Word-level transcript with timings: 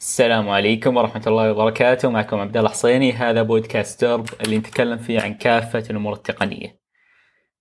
السلام 0.00 0.48
عليكم 0.48 0.96
ورحمة 0.96 1.22
الله 1.26 1.52
وبركاته. 1.52 2.10
معكم 2.10 2.38
عبد 2.38 2.56
الله 2.56 2.68
حصيني. 2.68 3.12
هذا 3.12 3.42
بودكاست 3.42 4.04
درب 4.04 4.26
اللي 4.40 4.58
نتكلم 4.58 4.98
فيه 4.98 5.20
عن 5.20 5.34
كافة 5.34 5.84
الأمور 5.90 6.12
التقنية. 6.12 6.80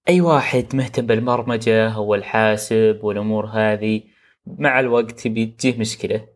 أي 0.10 0.22
واحد 0.22 0.76
مهتم 0.76 1.06
بالبرمجة 1.06 1.90
أو 1.90 2.16
الحاسب 2.16 3.00
والأمور 3.04 3.46
هذه 3.46 4.02
مع 4.46 4.80
الوقت 4.80 5.28
بتجيه 5.28 5.80
مشكلة. 5.80 6.28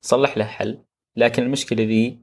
صلح 0.00 0.38
له 0.38 0.44
حل. 0.44 0.84
لكن 1.16 1.42
المشكلة 1.42 1.84
ذي 1.84 2.22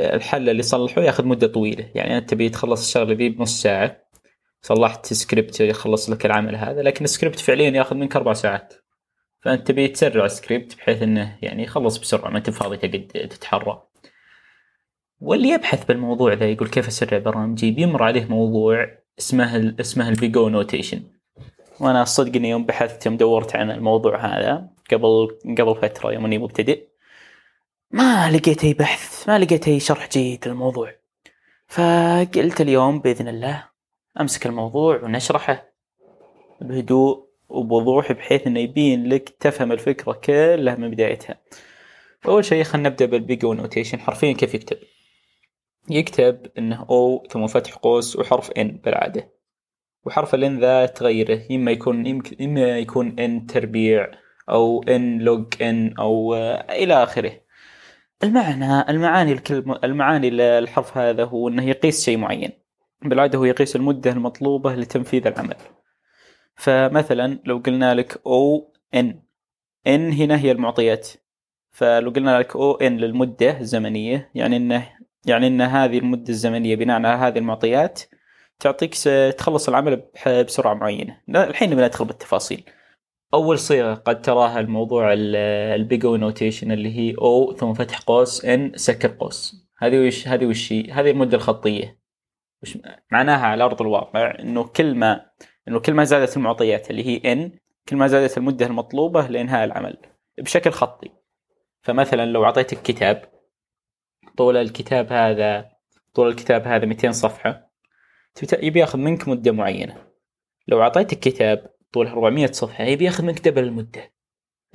الحل 0.00 0.48
اللي 0.48 0.62
صلحه 0.62 1.02
ياخذ 1.02 1.24
مدة 1.26 1.46
طويلة. 1.46 1.90
يعني 1.94 2.18
أنت 2.18 2.30
تبي 2.30 2.48
تخلص 2.48 2.86
الشغلة 2.86 3.14
ذي 3.14 3.28
بنص 3.28 3.62
ساعة. 3.62 3.96
صلحت 4.62 5.12
سكريبت 5.12 5.60
يخلص 5.60 6.10
لك 6.10 6.26
العمل 6.26 6.56
هذا. 6.56 6.82
لكن 6.82 7.04
السكريبت 7.04 7.38
فعليا 7.38 7.70
ياخذ 7.70 7.96
منك 7.96 8.16
أربع 8.16 8.32
ساعات. 8.32 8.74
فأنت 9.40 9.66
تبي 9.66 9.88
تسرع 9.88 10.24
السكريبت 10.24 10.76
بحيث 10.76 11.02
إنه 11.02 11.38
يعني 11.42 11.62
يخلص 11.62 11.98
بسرعة 11.98 12.30
ما 12.30 12.38
أنت 12.38 12.50
فاضي 12.50 12.76
تقعد 12.76 13.28
تتحرى. 13.28 13.82
واللي 15.20 15.48
يبحث 15.48 15.84
بالموضوع 15.84 16.32
ذا 16.32 16.50
يقول 16.50 16.68
كيف 16.68 16.86
أسرع 16.86 17.18
برامجي 17.18 17.70
بيمر 17.70 18.02
عليه 18.02 18.24
موضوع 18.24 18.88
اسمه 19.18 19.74
اسمه 19.80 20.08
ال 20.08 20.18
Big 20.18 20.48
O 20.48 20.54
notation 20.54 21.02
وأنا 21.80 22.02
الصدق 22.02 22.36
إني 22.36 22.50
يوم 22.50 22.66
بحثت 22.66 23.06
يوم 23.06 23.16
دورت 23.16 23.56
عن 23.56 23.70
الموضوع 23.70 24.26
هذا 24.26 24.68
قبل 24.90 25.38
قبل 25.58 25.74
فترة 25.74 26.12
يوم 26.12 26.24
إني 26.24 26.38
مبتدئ 26.38 26.88
ما 27.90 28.30
لقيت 28.30 28.64
أي 28.64 28.74
بحث 28.74 29.28
ما 29.28 29.38
لقيت 29.38 29.68
أي 29.68 29.80
شرح 29.80 30.08
جيد 30.08 30.48
للموضوع. 30.48 30.94
فقلت 31.66 32.60
اليوم 32.60 33.00
بإذن 33.00 33.28
الله 33.28 33.64
أمسك 34.20 34.46
الموضوع 34.46 35.02
ونشرحه 35.02 35.72
بهدوء 36.60 37.27
وبوضوح 37.48 38.12
بحيث 38.12 38.46
إنه 38.46 38.60
يبين 38.60 39.08
لك 39.08 39.28
تفهم 39.28 39.72
الفكرة 39.72 40.12
كلها 40.12 40.74
من 40.74 40.90
بدايتها. 40.90 41.40
اول 42.26 42.44
شيء 42.44 42.64
خلينا 42.64 42.88
نبدأ 42.88 43.06
بال 43.06 43.24
Big 43.24 43.52
O 43.52 43.57
notation 43.57 44.00
حرفيا 44.00 44.32
كيف 44.32 44.54
يكتب. 44.54 44.78
يكتب 45.90 46.46
إنه 46.58 46.86
O 46.90 47.26
ثم 47.30 47.46
فتح 47.46 47.74
قوس 47.74 48.16
وحرف 48.16 48.50
n 48.50 48.80
بالعادة. 48.84 49.32
وحرف 50.04 50.34
ال 50.34 50.47
n 50.47 50.60
ذا 50.60 50.86
تغيره 50.86 51.42
إما 51.50 51.70
يكون 51.70 52.20
إما 52.40 52.78
يكون 52.78 53.18
n 53.18 53.46
تربيع 53.46 54.10
أو 54.50 54.82
n 54.82 55.18
log 55.18 55.62
n 55.62 55.94
أو 55.98 56.34
إلى 56.70 57.02
آخره. 57.02 57.32
المعنى 58.24 58.90
المعاني 58.90 59.32
الكلمة 59.32 59.80
المعاني 59.84 60.28
الحرف 60.58 60.98
هذا 60.98 61.24
هو 61.24 61.48
إنه 61.48 61.68
يقيس 61.68 62.04
شيء 62.04 62.16
معين. 62.16 62.50
بالعادة 63.02 63.38
هو 63.38 63.44
يقيس 63.44 63.76
المدة 63.76 64.10
المطلوبة 64.10 64.74
لتنفيذ 64.74 65.26
العمل. 65.26 65.56
فمثلا 66.58 67.38
لو 67.44 67.58
قلنا 67.58 67.94
لك 67.94 68.20
O 68.26 68.72
n 68.94 69.22
n 69.86 70.12
هنا 70.12 70.40
هي 70.40 70.50
المعطيات. 70.52 71.08
فلو 71.70 72.10
قلنا 72.10 72.38
لك 72.38 72.56
O 72.56 72.74
n 72.74 72.96
للمدة 72.96 73.60
الزمنية 73.60 74.30
يعني 74.34 74.56
إنه 74.56 74.88
يعني 75.26 75.46
إن 75.46 75.60
هذه 75.60 75.98
المدة 75.98 76.28
الزمنية 76.28 76.76
بناء 76.76 76.96
على 76.96 77.08
هذه 77.08 77.38
المعطيات 77.38 78.02
تعطيك 78.60 78.94
تخلص 79.38 79.68
العمل 79.68 80.02
بسرعة 80.26 80.74
معينة. 80.74 81.20
الحين 81.28 81.74
بندخل 81.74 82.04
بالتفاصيل. 82.04 82.64
أول 83.34 83.58
صيغة 83.58 83.94
قد 83.94 84.22
تراها 84.22 84.60
الموضوع 84.60 85.14
ال 85.74 85.84
Big 85.84 86.16
O 86.16 86.22
notation 86.22 86.72
اللي 86.72 86.98
هي 86.98 87.14
O 87.18 87.52
ثم 87.52 87.74
فتح 87.74 88.00
قوس 88.00 88.44
n 88.44 88.72
سكر 88.76 89.16
قوس. 89.20 89.68
هذه 89.78 90.06
وش 90.06 90.28
هذه 90.28 90.46
وش 90.46 90.72
هذه 90.72 91.10
المدة 91.10 91.36
الخطية. 91.36 91.98
وش 92.62 92.78
معناها 93.12 93.46
على 93.46 93.64
أرض 93.64 93.82
الواقع؟ 93.82 94.38
إنه 94.40 94.64
كل 94.64 94.94
ما 94.94 95.26
انه 95.68 95.80
كل 95.80 95.94
ما 95.94 96.04
زادت 96.04 96.36
المعطيات 96.36 96.90
اللي 96.90 97.06
هي 97.06 97.32
ان 97.32 97.52
كل 97.88 97.96
ما 97.96 98.06
زادت 98.06 98.38
المدة 98.38 98.66
المطلوبة 98.66 99.26
لإنهاء 99.26 99.64
العمل 99.64 99.96
بشكل 100.38 100.70
خطي. 100.70 101.10
فمثلا 101.82 102.26
لو 102.26 102.44
أعطيتك 102.44 102.82
كتاب 102.82 103.30
طول 104.36 104.56
الكتاب 104.56 105.12
هذا 105.12 105.70
طول 106.14 106.28
الكتاب 106.28 106.66
هذا 106.66 106.86
200 106.86 107.10
صفحة 107.10 107.70
يبي 108.62 108.80
ياخذ 108.80 108.98
منك 108.98 109.28
مدة 109.28 109.52
معينة. 109.52 110.06
لو 110.68 110.82
أعطيتك 110.82 111.18
كتاب 111.18 111.74
طوله 111.92 112.10
400 112.10 112.46
صفحة 112.46 112.84
يبي 112.84 113.04
ياخذ 113.04 113.24
منك 113.24 113.48
دبل 113.48 113.64
المدة. 113.64 114.12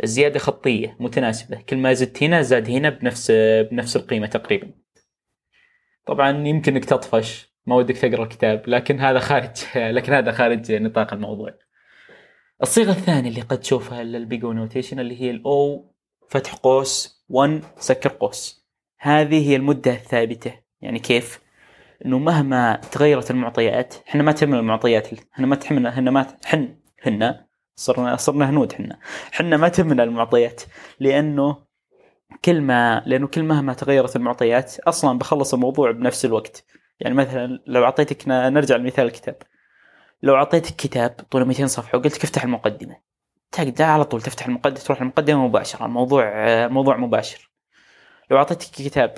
الزيادة 0.03 0.39
خطية 0.39 0.97
متناسبة. 0.99 1.61
كل 1.61 1.77
ما 1.77 1.93
زدت 1.93 2.23
هنا 2.23 2.41
زاد 2.41 2.69
هنا 2.69 2.89
بنفس 2.89 3.31
بنفس 3.71 3.95
القيمة 3.95 4.27
تقريبا. 4.27 4.71
طبعا 6.05 6.47
يمكن 6.47 6.75
إنك 6.75 6.85
تطفش. 6.85 7.52
ما 7.65 7.75
ودك 7.75 7.97
تقرأ 7.97 8.23
الكتاب 8.23 8.63
لكن 8.67 8.99
هذا 8.99 9.19
خارج 9.19 9.51
لكن 9.75 10.13
هذا 10.13 10.31
خارج 10.31 10.71
نطاق 10.71 11.13
الموضوع. 11.13 11.49
الصيغة 12.61 12.91
الثانية 12.91 13.29
اللي 13.29 13.41
قد 13.41 13.59
تشوفها 13.59 14.03
لل 14.03 14.23
Big 14.23 14.53
O 14.53 14.58
notation 14.58 14.99
اللي 14.99 15.21
هي 15.21 15.31
ال 15.31 15.62
O 15.62 15.93
فتح 16.29 16.53
قوس 16.55 17.23
1 17.29 17.61
سكر 17.77 18.09
قوس. 18.09 18.67
هذه 18.99 19.49
هي 19.49 19.55
المدة 19.55 19.91
الثابتة. 19.91 20.53
يعني 20.81 20.99
كيف؟ 20.99 21.39
إنه 22.05 22.19
مهما 22.19 22.81
تغيرت 22.91 23.31
المعطيات 23.31 23.95
إحنا 24.07 24.23
ما 24.23 24.31
تهمنا 24.31 24.59
المعطيات 24.59 25.09
إحنا 25.33 25.47
ما 25.47 25.55
تهمنا 25.55 25.89
إحنا 25.89 26.11
ما 26.11 26.37
حن 26.45 26.75
هن 27.03 27.35
صرنا 27.75 28.15
صرنا 28.15 28.49
هنود 28.49 28.73
إحنا. 28.73 28.99
إحنا 29.33 29.57
ما 29.57 29.69
تهمنا 29.69 30.03
المعطيات 30.03 30.61
لأنه 30.99 31.57
كل 32.45 32.61
ما 32.61 33.03
لأنه 33.05 33.27
كل 33.27 33.43
مهما 33.43 33.73
تغيرت 33.73 34.15
المعطيات 34.15 34.79
أصلا 34.79 35.17
بخلص 35.17 35.53
الموضوع 35.53 35.91
بنفس 35.91 36.25
الوقت. 36.25 36.65
يعني 36.99 37.15
مثلا 37.15 37.63
لو 37.67 37.83
أعطيتك 37.83 38.27
نرجع 38.27 38.75
لمثال 38.75 39.05
الكتاب. 39.05 39.35
لو 40.23 40.35
أعطيتك 40.35 40.75
كتاب 40.75 41.09
طوله 41.09 41.45
200 41.45 41.65
صفحة 41.65 41.97
وقلت 41.97 42.17
لك 42.17 42.23
افتح 42.23 42.43
المقدمة. 42.43 42.95
تقدر 43.51 43.83
على 43.83 44.03
طول 44.03 44.21
تفتح 44.21 44.45
المقدمة 44.45 44.79
تروح 44.79 45.01
المقدمه 45.01 45.47
مباشرة. 45.47 45.85
الموضوع 45.85 46.31
موضوع 46.67 46.97
مباشر. 46.97 47.51
لو 48.31 48.37
أعطيتك 48.37 48.71
كتاب 48.71 49.13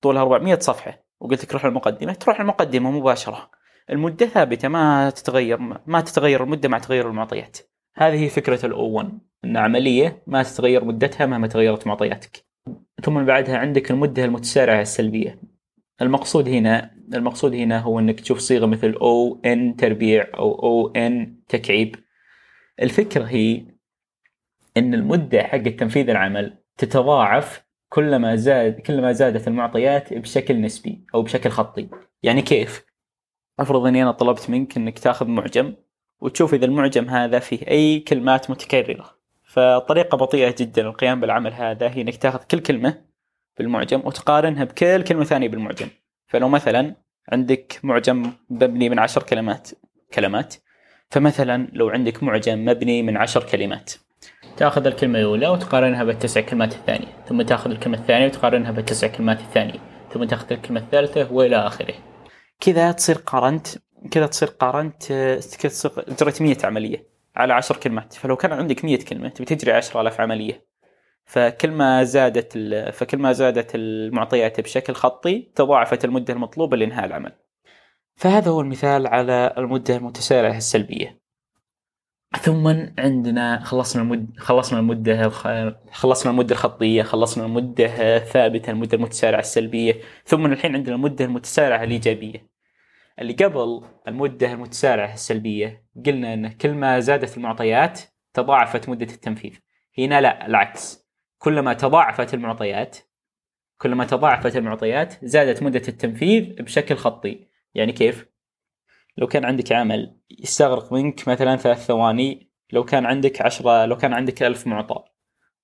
طولها 0.00 0.22
400 0.22 0.58
صفحة 0.58 1.04
وقلت 1.20 1.44
لك 1.44 1.52
روح 1.52 1.64
المقدمه 1.64 2.12
تروح 2.12 2.40
المقدمه 2.40 2.90
مباشرة. 2.90 3.50
المدة 3.90 4.26
ثابتة 4.26 4.68
ما 4.68 5.10
تتغير 5.10 5.58
ما 5.86 6.00
تتغير 6.00 6.44
المدة 6.44 6.68
مع 6.68 6.78
تغير 6.78 7.08
المعطيات. 7.08 7.58
هذه 7.94 8.24
هي 8.24 8.28
فكرة 8.28 8.66
الاو 8.66 8.90
1 8.90 9.18
إن 9.44 9.56
عملية 9.56 10.22
ما 10.26 10.42
تتغير 10.42 10.84
مدتها 10.84 11.26
مهما 11.26 11.46
تغيرت 11.46 11.86
معطياتك. 11.86 12.44
ثم 13.02 13.24
بعدها 13.24 13.58
عندك 13.58 13.90
المدة 13.90 14.24
المتسارعة 14.24 14.80
السلبية. 14.80 15.40
المقصود 16.02 16.48
هنا 16.48 16.90
المقصود 17.14 17.54
هنا 17.54 17.78
هو 17.78 17.98
إنك 17.98 18.20
تشوف 18.20 18.38
صيغة 18.38 18.66
مثل 18.66 18.92
أو 18.92 19.40
ان 19.44 19.76
تربيع 19.76 20.26
أو 20.34 20.62
أو 20.62 20.92
ان 20.96 21.36
تكعيب. 21.48 21.96
الفكرة 22.82 23.24
هي 23.24 23.64
إن 24.76 24.94
المدة 24.94 25.42
حق 25.42 25.58
تنفيذ 25.58 26.10
العمل 26.10 26.58
تتضاعف 26.76 27.64
كلما 27.88 28.36
زاد 28.36 28.80
كلما 28.80 29.12
زادت 29.12 29.48
المعطيات 29.48 30.14
بشكل 30.14 30.60
نسبي 30.60 31.04
أو 31.14 31.22
بشكل 31.22 31.50
خطي. 31.50 31.88
يعني 32.22 32.42
كيف؟ 32.42 32.84
أفرض 33.60 33.86
إني 33.86 34.02
أنا 34.02 34.12
طلبت 34.12 34.50
منك 34.50 34.76
إنك 34.76 34.98
تأخذ 34.98 35.26
معجم 35.26 35.74
وتشوف 36.20 36.54
إذا 36.54 36.64
المعجم 36.64 37.08
هذا 37.08 37.38
فيه 37.38 37.68
أي 37.68 38.00
كلمات 38.00 38.50
متكررة. 38.50 39.20
فطريقة 39.44 40.16
بطيئة 40.16 40.54
جدا 40.58 40.82
للقيام 40.82 41.20
بالعمل 41.20 41.52
هذا 41.52 41.88
هي 41.88 42.00
إنك 42.00 42.16
تأخذ 42.16 42.44
كل 42.50 42.58
كلمة 42.60 43.04
بالمعجم 43.58 44.02
وتقارنها 44.04 44.64
بكل 44.64 45.02
كلمة 45.02 45.24
ثانية 45.24 45.48
بالمعجم. 45.48 45.88
فلو 46.30 46.48
مثلا 46.48 46.96
عندك 47.32 47.80
معجم 47.82 48.32
مبني 48.50 48.88
من 48.88 48.98
عشر 48.98 49.22
كلمات 49.22 49.70
كلمات 50.14 50.54
فمثلا 51.10 51.68
لو 51.72 51.88
عندك 51.88 52.22
معجم 52.22 52.64
مبني 52.64 53.02
من 53.02 53.16
عشر 53.16 53.44
كلمات 53.44 53.92
تأخذ 54.56 54.86
الكلمة 54.86 55.18
الأولى 55.18 55.48
وتقارنها 55.48 56.04
بالتسع 56.04 56.40
كلمات 56.40 56.72
الثانية 56.72 57.06
ثم 57.28 57.42
تأخذ 57.42 57.70
الكلمة 57.70 57.98
الثانية 57.98 58.26
وتقارنها 58.26 58.70
بالتسع 58.70 59.06
كلمات 59.06 59.40
الثانية 59.40 59.78
ثم 60.12 60.24
تأخذ 60.24 60.52
الكلمة 60.52 60.80
الثالثة 60.80 61.32
وإلى 61.32 61.56
آخره. 61.56 61.94
كذا 62.60 62.92
تصير 62.92 63.16
قارنت 63.16 63.66
كذا 64.10 64.26
تصير 64.26 64.48
قارنت 64.48 65.06
كذا 65.58 65.70
تصير 65.70 65.92
جريت 66.20 66.42
100 66.42 66.56
عملية 66.64 67.06
على 67.36 67.52
عشر 67.52 67.76
كلمات. 67.76 68.12
فلو 68.12 68.36
كان 68.36 68.52
عندك 68.52 68.84
100 68.84 69.04
كلمة 69.04 69.28
تبي 69.28 69.44
تجري 69.44 69.72
10000 69.72 70.20
عملية. 70.20 70.69
فكل 71.30 71.70
ما 71.70 72.04
زادت 72.04 72.58
فكل 72.92 73.18
ما 73.18 73.32
زادت 73.32 73.74
المعطيات 73.74 74.60
بشكل 74.60 74.92
خطي 74.92 75.50
تضاعفت 75.54 76.04
المدة 76.04 76.34
المطلوبة 76.34 76.76
لإنهاء 76.76 77.06
العمل. 77.06 77.32
فهذا 78.16 78.50
هو 78.50 78.60
المثال 78.60 79.06
على 79.06 79.54
المدة 79.58 79.96
المتسارعة 79.96 80.56
السلبية. 80.56 81.20
ثم 82.40 82.66
عندنا 82.98 83.60
خلصنا 83.64 84.02
المد 84.02 84.38
خلصنا 84.38 84.78
المدة 84.78 85.28
خلصنا 85.92 86.32
المدة 86.32 86.52
الخطية، 86.54 87.02
خلصنا 87.02 87.46
المدة 87.46 88.16
الثابتة، 88.16 88.70
المدة 88.70 88.96
المتسارعة 88.96 89.40
السلبية، 89.40 89.94
ثم 90.24 90.46
الحين 90.46 90.74
عندنا 90.74 90.94
المدة 90.94 91.24
المتسارعة 91.24 91.84
الإيجابية. 91.84 92.50
اللي 93.18 93.32
قبل 93.32 93.82
المدة 94.08 94.52
المتسارعة 94.52 95.14
السلبية 95.14 95.84
قلنا 96.06 96.34
إن 96.34 96.48
كل 96.48 96.74
ما 96.74 97.00
زادت 97.00 97.36
المعطيات 97.36 98.00
تضاعفت 98.34 98.88
مدة 98.88 99.14
التنفيذ. 99.14 99.52
هنا 99.98 100.20
لا 100.20 100.46
العكس 100.46 100.99
كلما 101.42 101.72
تضاعفت 101.72 102.34
المعطيات 102.34 102.96
كلما 103.78 104.04
تضاعفت 104.04 104.56
المعطيات 104.56 105.14
زادت 105.22 105.62
مدة 105.62 105.82
التنفيذ 105.88 106.62
بشكل 106.62 106.96
خطي. 106.96 107.48
يعني 107.74 107.92
كيف؟ 107.92 108.26
لو 109.16 109.26
كان 109.26 109.44
عندك 109.44 109.72
عمل 109.72 110.16
يستغرق 110.30 110.92
منك 110.92 111.28
مثلا 111.28 111.56
ثلاث 111.56 111.86
ثواني 111.86 112.50
لو 112.72 112.84
كان 112.84 113.06
عندك 113.06 113.42
عشرة 113.42 113.86
لو 113.86 113.96
كان 113.96 114.12
عندك 114.12 114.42
ألف 114.42 114.66
معطى. 114.66 115.04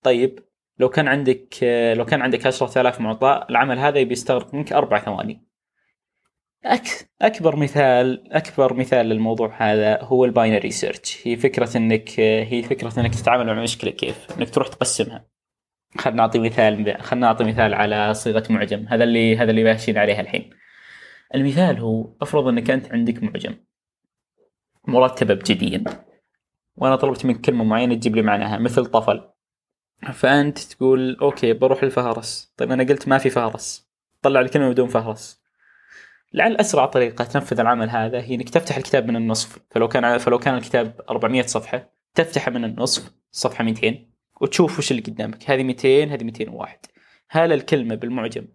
طيب 0.03 0.39
لو 0.79 0.89
كان 0.89 1.09
عندك 1.09 1.55
لو 1.97 2.05
كان 2.05 2.23
عندك 2.23 2.47
10000 2.47 3.01
معطى 3.01 3.47
العمل 3.51 3.79
هذا 3.79 4.03
بيستغرق 4.03 4.55
منك 4.55 4.73
أربع 4.73 4.99
ثواني. 4.99 5.47
أك... 6.65 7.11
أكبر 7.23 7.57
مثال 7.57 8.33
أكبر 8.33 8.75
مثال 8.75 9.07
للموضوع 9.07 9.57
هذا 9.59 10.03
هو 10.03 10.25
ال 10.25 10.31
binary 10.31 10.71
search. 10.71 11.27
هي 11.27 11.37
فكرة 11.37 11.77
إنك 11.77 12.21
هي 12.21 12.63
فكرة 12.63 13.01
إنك 13.01 13.15
تتعامل 13.15 13.47
مع 13.47 13.63
مشكلة 13.63 13.91
كيف؟ 13.91 14.27
إنك 14.39 14.51
تروح 14.51 14.69
تقسمها. 14.69 15.36
خلنا 15.99 16.17
نعطي 16.17 16.39
مثال 16.39 17.03
خلنا 17.03 17.27
نعطي 17.27 17.45
مثال 17.45 17.75
على 17.75 18.15
صيغة 18.15 18.45
معجم. 18.51 18.87
هذا 18.89 19.05
اللي 19.05 19.37
هذا 19.39 19.51
اللي 19.51 19.65
ماشيين 19.65 19.99
عليها 19.99 20.21
الحين. 20.21 20.51
المثال 21.35 21.79
هو 21.79 22.17
افرض 22.23 22.49
انك 22.49 22.71
انت 22.71 22.93
عندك 22.93 23.23
معجم. 23.23 23.57
مرتبه 24.89 25.35
أبجديا 25.35 25.85
وأنا 26.77 26.97
طلبت 26.97 27.27
منك 27.27 27.41
كلمة 27.41 27.65
معينة 27.65 27.95
تجيب 27.95 28.17
لي 28.17 28.23
معناها 28.23 28.59
مثل 28.59 28.87
طفل. 28.87 29.29
فأنت 30.13 30.59
تقول 30.59 31.17
okay 31.23 31.53
بروح 31.53 31.83
الفهرس. 31.83 32.53
طيب 32.57 32.73
أنا 32.73 32.85
قلت 32.85 33.09
ما 33.09 33.19
في 33.19 33.31
فهرس. 33.31 33.91
طلع 34.23 34.41
الكلمة 34.41 34.71
بدون 34.71 34.89
فهرس. 34.89 35.41
لعل 36.33 36.57
أسرع 36.57 36.87
طريقة 36.87 37.25
تنفذ 37.25 37.61
العمل 37.61 37.91
هذا 37.91 38.21
هي 38.21 38.35
إنك 38.35 38.51
تفتح 38.51 38.77
الكتاب 38.77 39.09
من 39.09 39.17
النصف. 39.17 39.59
فلو 39.71 39.89
كان 39.89 40.19
فلو 40.19 40.39
كان 40.39 40.55
الكتاب 40.55 41.01
400 41.11 41.43
صفحة 41.43 41.91
تفتحه 42.15 42.51
من 42.51 42.65
النصف 42.65 43.13
صفحة 43.31 43.65
200 43.65 44.16
وتشوف 44.41 44.79
وش 44.79 44.91
اللي 44.91 45.03
قدامك. 45.03 45.51
هذه 45.51 45.63
200 45.63 46.05
هذه 46.05 46.25
201 46.25 46.79
هل 47.31 47.53
الكلمة 47.53 47.95
بالمعجم 47.95 48.49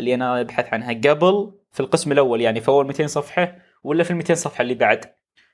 اللي 0.00 0.14
أنا 0.14 0.40
أبحث 0.40 0.72
عنها 0.72 0.92
قبل 0.92 1.52
في 1.72 1.80
القسم 1.80 2.12
الأول 2.12 2.40
يعني 2.40 2.60
في 2.60 2.68
أول 2.68 2.86
200 2.86 3.06
صفحة 3.06 3.58
ولا 3.84 4.04
في 4.04 4.10
ال 4.10 4.16
200 4.16 4.34
صفحة 4.34 4.62
اللي 4.62 4.74
بعد. 4.74 5.04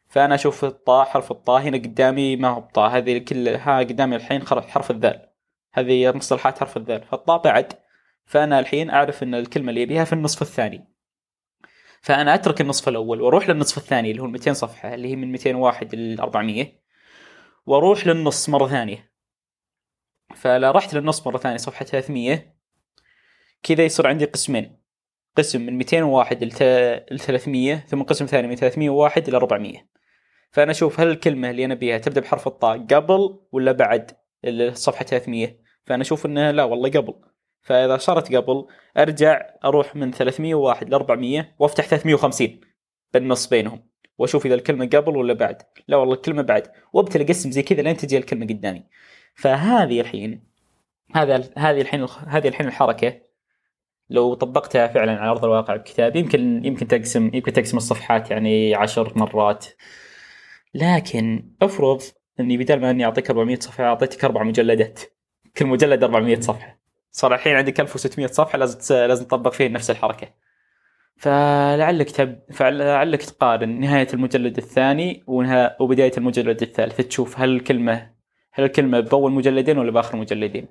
فأنا 0.08 0.34
أشوف 0.34 0.64
الطاء 0.64 1.04
حرف 1.04 1.30
الطاء 1.30 1.62
هنا 1.62 1.76
قدامي 1.76 2.36
ما 2.36 2.48
هو 2.48 2.60
بطاء. 2.60 2.90
هذه 2.90 3.18
كلها 3.18 3.78
قدامي 3.78 4.16
الحين 4.16 4.46
حرف 4.46 4.90
الذال. 4.90 5.28
هذه 5.74 6.12
مصطلحات 6.12 6.58
حرف 6.58 6.76
الذال. 6.76 7.02
فالطاء 7.02 7.42
بعد. 7.42 7.72
فأنا 8.26 8.58
الحين 8.58 8.90
أعرف 8.90 9.22
إن 9.22 9.34
الكلمة 9.34 9.70
اللي 9.70 9.82
أبيها 9.82 10.04
في 10.04 10.12
النصف 10.12 10.42
الثاني. 10.42 10.88
فأنا 12.00 12.34
أترك 12.34 12.60
النصف 12.60 12.88
الأول 12.88 13.20
وأروح 13.20 13.48
للنصف 13.48 13.78
الثاني 13.78 14.10
اللي 14.10 14.22
هو 14.22 14.26
200 14.26 14.52
صفحة 14.52 14.94
اللي 14.94 15.08
هي 15.08 15.16
من 15.16 15.32
201 15.32 15.94
ل 15.94 16.20
400 16.20 16.66
وأروح 17.66 18.06
للنص 18.06 18.48
مرة 18.48 18.66
ثانية. 18.66 19.11
فلا 20.42 20.70
رحت 20.70 20.94
للنص 20.94 21.26
مرة 21.26 21.38
ثانية 21.38 21.56
صفحة 21.56 21.84
300 21.84 22.54
كذا 23.62 23.84
يصير 23.84 24.06
عندي 24.06 24.24
قسمين. 24.24 24.76
قسم 25.36 25.60
من 25.60 25.78
201 25.78 26.44
ل 26.44 26.50
300 27.18 27.76
ثم 27.76 28.02
قسم 28.02 28.26
ثاني 28.26 28.48
من 28.48 28.54
301 28.54 29.28
إلى 29.28 29.36
400 29.36 29.86
فأنا 30.50 30.70
أشوف 30.70 31.00
هل 31.00 31.08
الكلمة 31.08 31.50
اللي 31.50 31.64
أنا 31.64 31.74
بيها 31.74 31.98
تبدأ 31.98 32.20
بحرف 32.20 32.46
الطاء 32.46 32.78
قبل 32.78 33.38
ولا 33.52 33.72
بعد 33.72 34.10
الصفحه 34.44 35.04
300 35.04 35.56
فأنا 35.84 36.02
أشوف 36.02 36.26
إنها 36.26 36.52
لا 36.52 36.64
والله 36.64 36.90
قبل. 36.90 37.14
فإذا 37.60 37.96
صارت 37.96 38.34
قبل 38.34 38.66
أرجع 38.96 39.46
أروح 39.64 39.96
من 39.96 40.10
301 40.10 40.90
ل 40.90 40.94
400 40.94 41.54
وأفتح 41.58 41.86
350 41.86 42.60
بالنص 43.14 43.48
بينهم 43.48 43.88
وأشوف 44.18 44.46
إذا 44.46 44.54
الكلمة 44.54 44.86
قبل 44.86 45.16
ولا 45.16 45.32
بعد. 45.32 45.62
لا 45.88 45.96
والله 45.96 46.14
الكلمة 46.14 46.42
بعد. 46.42 46.72
وابتدي 46.92 47.24
اقسم 47.24 47.50
زي 47.50 47.62
كذا 47.62 47.82
لين 47.82 47.96
تجي 47.96 48.18
الكلمة 48.18 48.46
قدامي. 48.46 48.84
فهذه 49.34 50.00
الحين 50.00 50.44
هذا 51.14 51.50
هذه 51.58 51.80
الحين 51.80 52.06
هذه 52.26 52.48
الحين 52.48 52.66
الحركة 52.66 53.20
لو 54.12 54.34
طبقتها 54.34 54.86
فعلا 54.86 55.20
على 55.20 55.30
أرض 55.30 55.44
الواقع 55.44 55.76
بكتاب 55.76 56.16
يمكن 56.16 56.64
يمكن 56.64 56.88
تقسم 56.88 57.30
يمكن 57.34 57.52
تقسم 57.52 57.76
الصفحات 57.76 58.30
يعني 58.30 58.74
عشر 58.74 59.12
مرات. 59.16 59.66
لكن 60.74 61.52
افرض 61.62 62.02
إني 62.40 62.56
بدل 62.56 62.80
ما 62.80 62.90
إني 62.90 63.04
أعطيك 63.04 63.30
400 63.30 63.58
صفحة 63.60 63.84
أعطيتك 63.84 64.24
أربع 64.24 64.42
مجلدات. 64.42 65.00
كل 65.56 65.66
مجلد 65.66 66.04
400 66.04 66.40
صفحة. 66.40 66.78
صار 67.10 67.34
الحين 67.34 67.56
عندك 67.56 67.80
1600 67.80 68.26
صفحة 68.26 68.58
لازم 68.58 68.94
لازم 68.94 69.24
تطبق 69.24 69.52
فيه 69.52 69.68
نفس 69.68 69.90
الحركة. 69.90 70.28
فلعلك 71.16 72.10
تب... 72.10 72.38
فلعلك 72.52 73.22
تقارن 73.22 73.80
نهاية 73.80 74.08
المجلد 74.14 74.56
الثاني 74.56 75.24
ونها... 75.26 75.76
وبداية 75.80 76.12
المجلد 76.18 76.62
الثالث. 76.62 77.00
تشوف 77.00 77.40
هل 77.40 77.56
الكلمة 77.56 78.11
هل 78.52 78.64
الكلمة 78.64 79.00
باول 79.00 79.32
مجلدين 79.32 79.78
ولا 79.78 79.90
باخر 79.90 80.16
مجلدين؟ 80.16 80.66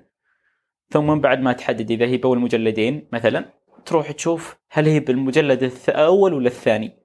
ثم 0.90 1.06
من 1.06 1.20
بعد 1.20 1.40
ما 1.40 1.52
تحدد 1.52 1.90
إذا 1.90 2.06
هي 2.06 2.16
باول 2.16 2.38
مجلدين 2.38 3.08
مثلا 3.12 3.44
تروح 3.86 4.10
تشوف 4.10 4.56
هل 4.70 4.88
هي 4.88 5.00
بالمجلد 5.00 5.72
الأول 5.88 6.34
ولا 6.34 6.46
الثاني. 6.46 7.02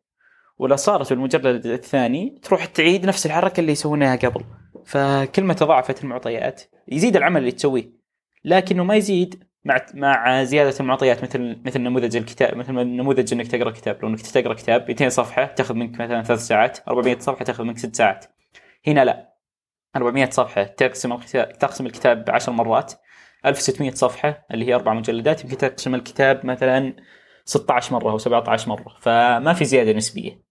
ولا 0.59 0.75
صارت 0.75 1.13
بالمجلد 1.13 1.65
الثاني 1.65 2.39
تروح 2.43 2.65
تعيد 2.65 3.05
نفس 3.05 3.25
الحركة 3.25 3.59
اللي 3.59 3.71
يسوونها 3.71 4.15
قبل. 4.15 4.43
فكل 4.85 5.43
ما 5.43 5.53
تضاعفت 5.53 6.03
المعطيات. 6.03 6.61
يزيد 6.87 7.15
العمل 7.15 7.39
اللي 7.39 7.51
تسويه. 7.51 7.89
لكنه 8.45 8.83
ما 8.83 8.95
يزيد 8.95 9.43
مع 9.65 9.85
مع 9.93 10.43
زيادة 10.43 10.75
المعطيات 10.79 11.23
مثل 11.23 11.57
مثل 11.65 11.81
نموذج 11.81 12.17
الكتاب 12.17 12.57
مثل 12.57 12.73
نموذج 12.73 13.33
إنك 13.33 13.47
تقرأ 13.47 13.71
كتاب. 13.71 13.97
لو 14.01 14.09
إنك 14.09 14.21
تقرأ 14.21 14.53
كتاب 14.53 14.85
200 14.87 15.09
صفحة 15.09 15.45
تاخذ 15.45 15.75
منك 15.75 16.01
مثلا 16.01 16.23
ثلاث 16.23 16.39
ساعات. 16.39 16.79
400 16.87 17.19
صفحة 17.19 17.45
تاخذ 17.45 17.63
منك 17.63 17.77
ست 17.77 17.95
ساعات. 17.95 18.25
هنا 18.87 19.05
لا. 19.05 19.36
400 19.95 20.29
صفحة. 20.29 20.63
تقسم 20.63 21.13
الكتاب 21.13 21.57
تقسم 21.57 21.85
الكتاب 21.85 22.29
10 22.29 22.53
مرات. 22.53 22.93
1600 23.45 23.91
صفحة 23.91 24.45
اللي 24.53 24.65
هي 24.65 24.75
أربع 24.75 24.93
مجلدات. 24.93 25.43
يمكن 25.43 25.57
تقسم 25.57 25.95
الكتاب 25.95 26.45
مثلا 26.45 26.95
16 27.45 27.93
مرة 27.93 28.11
أو 28.11 28.17
17 28.17 28.69
مرة. 28.69 28.95
فما 29.01 29.53
في 29.53 29.65
زيادة 29.65 29.93
نسبية. 29.93 30.47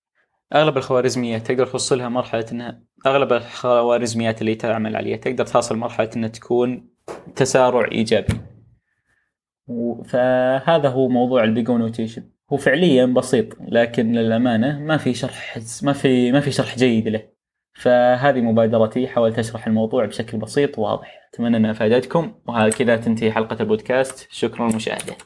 أغلب 0.55 0.77
الخوارزميات 0.77 1.47
تقدر 1.47 1.67
توصلها 1.67 2.09
مرحلة 2.09 2.45
انها 2.53 2.83
أغلب 3.07 3.33
الخوارزميات 3.33 4.41
اللي 4.41 4.55
تعمل 4.55 4.97
عليها 4.97 5.17
تقدر 5.17 5.47
توصل 5.47 5.77
مرحلة 5.77 6.11
انها 6.17 6.29
تكون 6.29 6.89
تسارع 7.37 7.89
إيجابي. 7.93 8.41
فهذا 10.05 10.89
هو 10.89 11.09
موضوع 11.09 11.45
ال 11.45 11.53
Big 11.53 11.79
O 11.79 11.84
notation 11.84 12.31
هو 12.53 12.57
فعليا 12.57 13.07
بسيط 13.07 13.47
لكن 13.69 14.13
للأمانة 14.13 14.79
ما 14.79 14.97
في 14.97 15.15
شرح 15.15 15.59
ما 15.83 15.93
في 15.93 16.33
ما 16.33 16.41
في 16.41 16.51
شرح 16.51 16.77
جيد 16.77 17.09
له. 17.09 17.36
فهذه 17.77 18.41
مبادرتي 18.41 19.09
حاولت 19.09 19.39
أشرح 19.39 19.67
الموضوع 19.67 20.05
بشكل 20.05 20.39
بسيط 20.39 20.79
وواضح. 20.79 21.21
أتمنى 21.35 21.57
انها 21.57 21.71
أفادتكم. 21.71 22.35
وهكذا 22.47 22.97
تنتهي 22.97 23.33
حلقة 23.33 23.57
البودكاست. 23.61 24.29
شكرا 24.31 24.69
للمشاهده 24.69 25.17